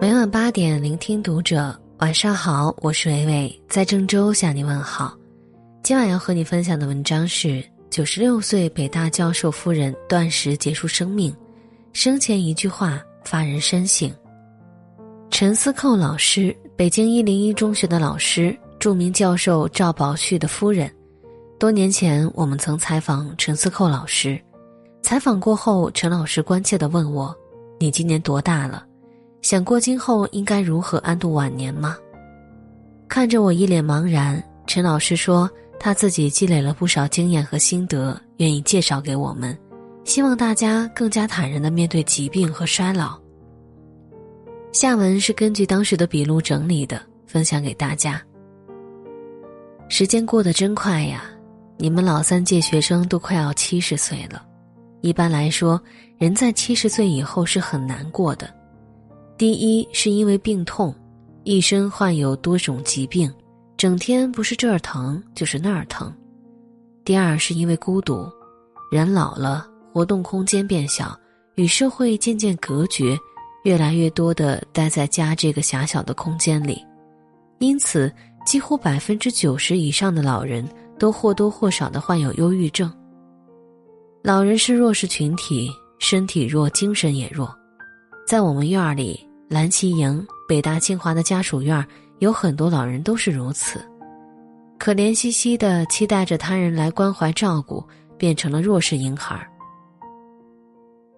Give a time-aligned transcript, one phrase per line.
[0.00, 1.78] 每晚八点，聆听读者。
[1.98, 5.14] 晚上好，我是伟伟，在郑州向你问好。
[5.82, 11.36] 今晚要和你分享的文章是：九十六岁北大教授夫人断食结束生命，
[11.92, 14.10] 生前一句话发人深省。
[15.30, 20.90] 陈思寇老师，北京一零一中学的老师，著名教授赵宝旭的夫人。
[21.58, 24.40] 多年前，我们曾采访陈思寇老师，
[25.02, 27.36] 采访过后，陈老师关切地问我
[27.78, 28.86] ：“你今年多大了？”
[29.42, 31.96] 想过今后应该如何安度晚年吗？
[33.08, 39.56] 看着我一脸茫然，陈老师说他自己积累了不少经验和心得，愿意介绍给我们，
[40.04, 43.18] 希望大家更加坦然的面对疾病和衰老。
[44.72, 48.22] 下文是根据当时的笔录整理的，分享给大家。
[49.88, 51.24] 时间过得真快呀，
[51.78, 54.44] 你们老三届学生都快要七十岁了。
[55.00, 55.82] 一般来说，
[56.18, 58.48] 人在七十岁以后是很难过的。
[59.40, 60.94] 第一是因为病痛，
[61.44, 63.32] 一生患有多种疾病，
[63.74, 66.14] 整天不是这儿疼就是那儿疼。
[67.06, 68.28] 第二是因为孤独，
[68.92, 71.18] 人老了，活动空间变小，
[71.54, 73.16] 与社会渐渐隔绝，
[73.64, 76.84] 越来越多的待在家这个狭小的空间里，
[77.60, 78.12] 因此
[78.44, 80.68] 几乎百分之九十以上的老人
[80.98, 82.92] 都或多或少的患有忧郁症。
[84.22, 87.50] 老人是弱势群体，身体弱，精神也弱，
[88.26, 89.18] 在我们院儿里。
[89.50, 91.84] 蓝旗营、北大、清华的家属院
[92.20, 93.84] 有很多老人都是如此，
[94.78, 97.84] 可怜兮兮的期待着他人来关怀照顾，
[98.16, 99.44] 变成了弱势婴孩。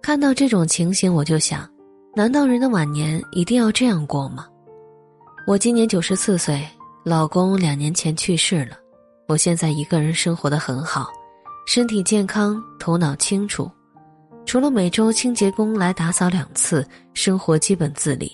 [0.00, 1.68] 看到这种情形，我就想：
[2.16, 4.46] 难道人的晚年一定要这样过吗？
[5.46, 6.66] 我今年九十四岁，
[7.04, 8.78] 老公两年前去世了，
[9.28, 11.10] 我现在一个人生活的很好，
[11.66, 13.70] 身体健康，头脑清楚。
[14.44, 18.30] 除了每周清洁工来打扫两次，生活基本自理。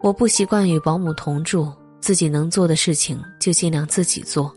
[0.00, 4.52] 我不习惯与保姆同住，自己能做的事情就尽量自己做。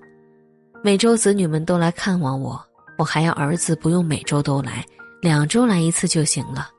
[0.83, 2.59] 每周子女们都来看望我，
[2.97, 4.85] 我还要儿子不用每周都来，
[5.21, 6.69] 两周来一次就行了。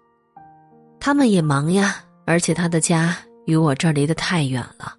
[0.98, 4.94] 他们也忙呀，而且他的家与我这儿离得太远了。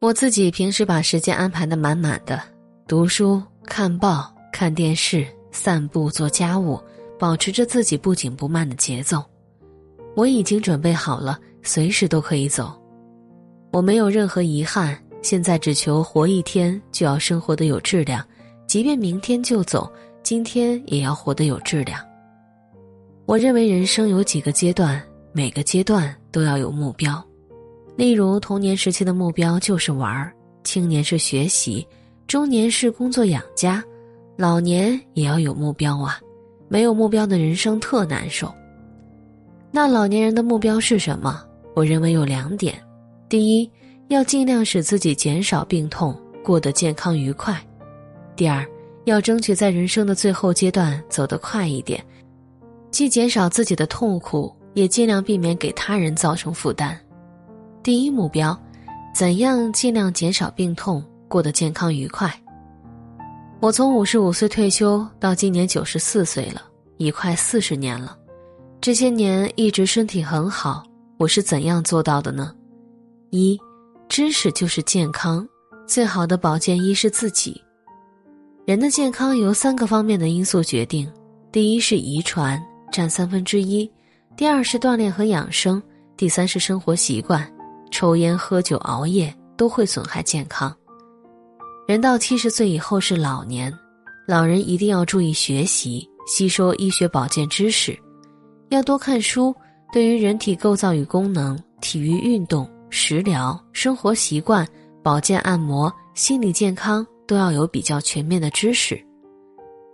[0.00, 2.40] 我自己平时把时间安排的满满的，
[2.86, 6.80] 读书、看报、看电视、散步、做家务。
[7.18, 9.22] 保持着自己不紧不慢的节奏，
[10.16, 12.72] 我已经准备好了，随时都可以走。
[13.72, 18.24] 我没有任何遗憾，现在只求活一天就要生活的有质量，
[18.66, 19.90] 即便明天就走，
[20.22, 22.00] 今天也要活得有质量。
[23.26, 25.02] 我认为人生有几个阶段，
[25.32, 27.24] 每个阶段都要有目标。
[27.96, 30.32] 例如童年时期的目标就是玩儿，
[30.62, 31.86] 青年是学习，
[32.26, 33.82] 中年是工作养家，
[34.36, 36.20] 老年也要有目标啊。
[36.74, 38.52] 没有目标的人生特难受。
[39.70, 41.40] 那老年人的目标是什么？
[41.72, 42.74] 我认为有两点：
[43.28, 43.70] 第一，
[44.08, 47.54] 要尽量使自己减少病痛，过得健康愉快；
[48.34, 48.66] 第二，
[49.04, 52.04] 要争取在人生的最后阶段走得快一点，
[52.90, 56.98] 既减少自己的痛苦，也尽量避免给他人造成负担。
[57.84, 58.60] 第一目标，
[59.14, 62.34] 怎样尽量减少病痛，过得健康愉快？
[63.64, 66.60] 我从五十五岁退休到今年九十四岁了，
[66.98, 68.14] 已快四十年了。
[68.78, 70.84] 这些年一直身体很好，
[71.16, 72.54] 我是怎样做到的呢？
[73.30, 73.58] 一，
[74.06, 75.48] 知识就是健康，
[75.86, 77.58] 最好的保健医是自己。
[78.66, 81.10] 人的健康由三个方面的因素决定：
[81.50, 83.90] 第一是遗传，占三分之一；
[84.36, 85.80] 第二是锻炼和养生；
[86.18, 87.50] 第三是生活习惯。
[87.90, 90.70] 抽烟、喝酒、熬夜都会损害健康。
[91.86, 93.70] 人到七十岁以后是老年，
[94.26, 97.98] 老人一定要注意学习，吸收医学保健知识，
[98.70, 99.54] 要多看书。
[99.92, 104.66] 对于人体构造与功能、体育运动、食疗、生活习惯、
[105.04, 108.98] 保健按摩、心理健康都要有比较全面的知识。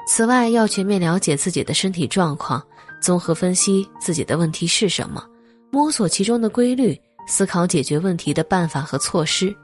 [0.07, 2.65] 此外，要全面了解自己的身体状况，
[3.03, 5.23] 综合分析自己的问题是什么，
[5.71, 9.55] 摸索其中的规律，思考解决问题的办法和措施。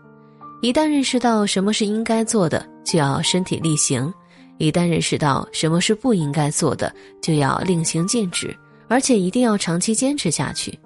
[0.62, 4.10] 一旦认识到什么是应该做的，就要身体力行；
[4.58, 8.56] 一旦认识到什么是不应该做的，就要令行禁止，
[8.88, 10.76] 而且一定要长期坚持下去。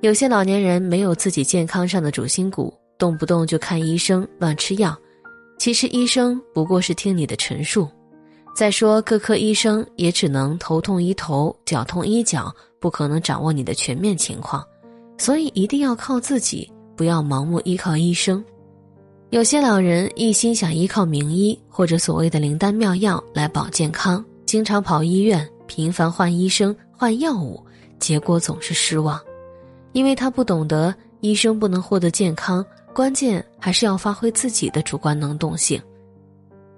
[0.00, 4.96] 有些老年人没有自己健康上的主心骨，动不动就看医生、乱吃药。
[5.58, 7.88] 其实医生不过是听你的陈述。
[8.54, 14.64] 再说各科医生也只能头痛医头、脚痛医脚，不可能掌握你的全面情况。
[15.16, 18.44] 所以一定要靠自己，不要盲目依靠医生。
[19.30, 27.62] 有些老人一心想依靠名医或者所谓的灵丹妙药来保健康，经常跑医院，频繁换医生、换药物，
[27.98, 29.20] 结果总是失望。
[29.92, 32.64] 因为他不懂得医生不能获得健康，
[32.94, 35.78] 关键还是要发挥自己的主观能动性。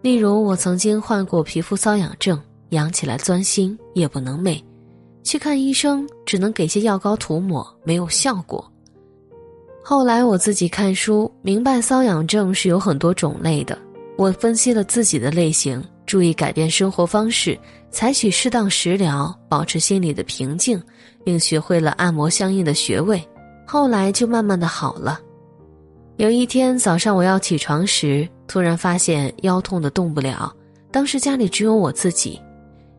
[0.03, 4.61] 例如，我曾经患过皮肤瘙痒症，痒起来钻心，夜不能寐，
[5.23, 8.69] 去看医生只能给些药膏涂抹，没有效果。
[9.83, 13.77] 后来我自己看书，明白瘙痒症是有很多种类的。
[14.17, 17.59] 我分析了自己的类型，注意改变生活方式，
[17.91, 20.81] 采取适当食疗，保持心理的平静，
[21.25, 23.23] 并学会了按摩相应的穴位。
[23.67, 25.19] 后来就慢慢的好了。
[26.19, 30.55] 有一天早上我要起床时，突然发现腰痛的动不了。
[30.93, 32.39] 当时家里只有我自己，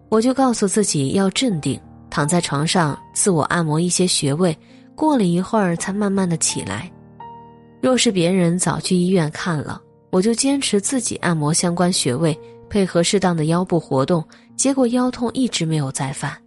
[0.09, 1.79] 我就告诉自己要镇定，
[2.09, 4.57] 躺在床上自我按摩一些穴位。
[4.95, 6.91] 过了一会儿，才慢慢的起来。
[7.81, 12.37] 若是别人早去医院看了，我就坚持自己按摩相关穴位，
[12.69, 14.23] 配合适当的腰部活动，
[14.55, 16.37] 结果腰痛一直没有再犯。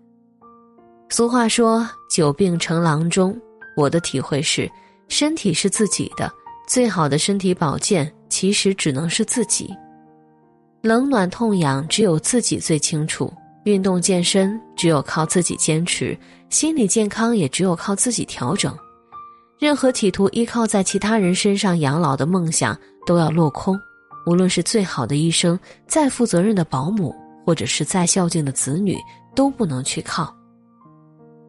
[1.08, 3.37] 俗话说“久病成郎中”，
[3.76, 4.70] 我的体会是，
[5.08, 6.31] 身体是自己的，
[6.67, 9.75] 最好的身体保健其实只能是自己。
[10.82, 13.32] 冷暖痛痒，只有自己最清楚。
[13.64, 16.17] 运动健身只有靠自己坚持，
[16.50, 18.76] 心理健康也只有靠自己调整。
[19.59, 23.79] 任何企图依靠在其他人身上养老的梦想都要落空。
[24.26, 28.97] 无论是最好的医生、再负责任的保姆，或者是再孝敬的子女，
[29.35, 30.35] 都不能去靠。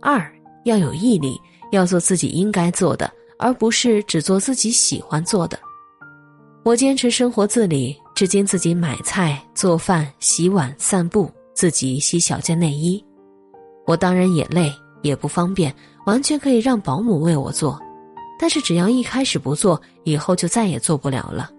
[0.01, 0.31] 二
[0.65, 1.39] 要有毅力，
[1.71, 5.57] 要做自己应该做的，而不是只做自己喜欢做的。
[6.63, 11.31] 我坚持生活自理，至今自己买菜、做饭、洗碗、散步。
[11.53, 13.01] 自己洗小件内衣，
[13.85, 15.73] 我当然也累，也不方便，
[16.05, 17.79] 完全可以让保姆为我做。
[18.37, 21.49] 但是只要一开始不做，以后就再也做不了了。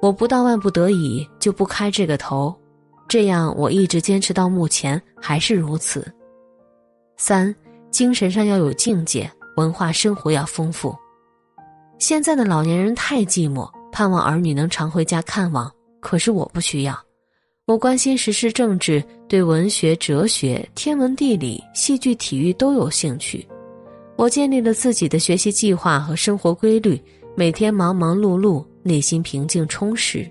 [0.00, 2.52] 我不到万不得已就不开这个头，
[3.06, 6.12] 这样我一直坚持到目前还是如此。
[7.16, 7.54] 三，
[7.90, 10.92] 精神上要有境界，文化生活要丰富。
[11.98, 15.70] 现在的老年人太寂寞，盼望儿女能常回家看望，
[16.00, 16.98] 可是我不需要。
[17.64, 23.46] 我关心时事政治，对文学、哲学、天文、地理、戏剧、体育都有兴趣。
[24.16, 27.00] 我建立了自己的学习计划和生活规律，
[27.36, 30.28] 每天忙忙碌碌，内心平静充实。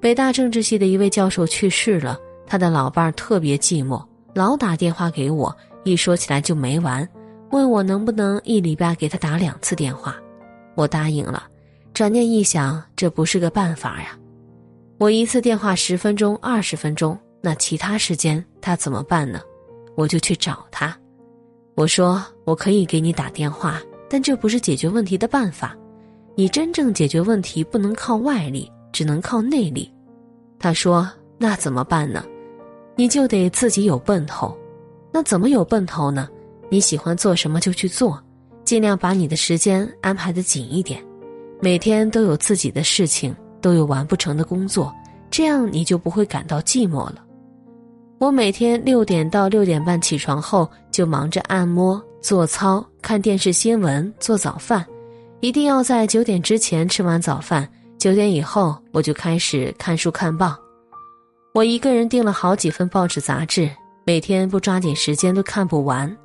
[0.00, 4.04] 北大政治系的一位教授去世了，他的老伴儿特别寂寞，
[4.34, 7.08] 老打电话给我，一说起来就没完，
[7.52, 10.14] 问我能不能一礼拜给他打两次电话。
[10.74, 11.44] 我答应了，
[11.94, 14.17] 转念一想，这不是个办法呀。
[14.98, 19.40] 我一次电话十分钟、二十分钟，那其他时间他怎么办呢？
[19.94, 20.96] 我就去找他，
[21.76, 23.80] 我说我可以给你打电话，
[24.10, 25.76] 但这不是解决问题的办法。
[26.34, 29.88] 你真正解决问题不能靠外力，只能靠内力。
[30.58, 31.08] 他说
[31.38, 32.24] 那怎么办呢？
[32.96, 34.56] 你就得自己有奔头。
[35.12, 36.28] 那怎么有奔头呢？
[36.68, 38.20] 你喜欢做什么就去做，
[38.64, 41.00] 尽量把你的时间安排的紧一点，
[41.60, 43.32] 每天都有自己的事情。
[43.60, 44.94] 都有完不成的工作，
[45.30, 47.24] 这样你就不会感到寂寞了。
[48.18, 54.84] 我每天六点到六点半起床后，就忙着按摩、做操、看电视新闻、做早饭，
[55.40, 57.68] 一定要在九点之前吃完早饭。
[57.96, 60.56] 九点以后，我就开始看书看报。
[61.52, 63.68] 我一个人订了好几份报纸杂志，
[64.04, 66.16] 每天不抓紧时间都看不完。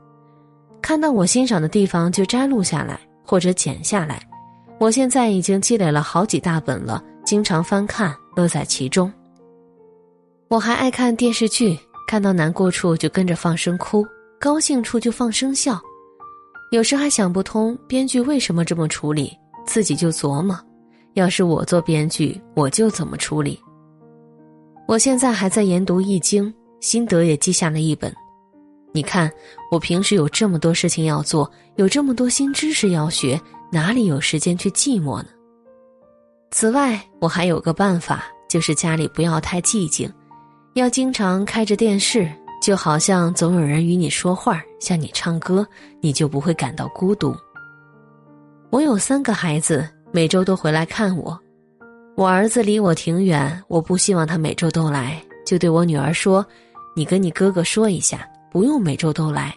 [0.82, 4.22] 看到我欣赏的地方就摘录下来或者剪下来。
[4.80, 7.04] 我现在已经积累了好几大本了。
[7.24, 9.12] 经常翻看，乐在其中。
[10.50, 11.78] 我还爱看电视剧，
[12.08, 14.06] 看到难过处就跟着放声哭，
[14.40, 15.80] 高兴处就放声笑。
[16.72, 19.32] 有时还想不通编剧为什么这么处理，
[19.66, 20.60] 自己就琢磨：
[21.14, 23.60] 要是我做编剧，我就怎么处理。
[24.88, 26.46] 我现在还在研读《易经》，
[26.82, 28.14] 心得也记下了一本。
[28.92, 29.32] 你看，
[29.72, 33.40] 我平时有这么多事情要做，有这么多新知识要学，
[33.72, 35.30] 哪里有时间去寂寞呢？
[36.54, 40.08] 此外，我还有个办法，就是家里不要太寂静，
[40.76, 42.32] 要经常开着电视，
[42.62, 45.66] 就好像总有人与你说话，向你唱歌，
[46.00, 47.36] 你就不会感到孤独。
[48.70, 51.38] 我有三个孩子，每周都回来看我。
[52.16, 56.46] 我儿子离我挺远，我不希望他每周都来，就对我女儿说
[56.96, 59.52] ：“你跟你哥哥说一下，不用每周都来，